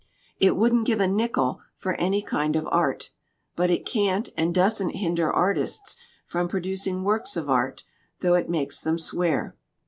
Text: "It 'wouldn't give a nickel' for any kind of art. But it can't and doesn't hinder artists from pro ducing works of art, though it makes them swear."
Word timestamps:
"It 0.39 0.55
'wouldn't 0.55 0.87
give 0.87 0.99
a 0.99 1.05
nickel' 1.05 1.61
for 1.77 1.93
any 1.93 2.23
kind 2.23 2.55
of 2.55 2.67
art. 2.71 3.11
But 3.55 3.69
it 3.69 3.85
can't 3.85 4.29
and 4.35 4.51
doesn't 4.51 4.95
hinder 4.95 5.31
artists 5.31 5.95
from 6.25 6.47
pro 6.47 6.59
ducing 6.61 7.03
works 7.03 7.37
of 7.37 7.51
art, 7.51 7.83
though 8.21 8.33
it 8.33 8.49
makes 8.49 8.81
them 8.81 8.97
swear." 8.97 9.55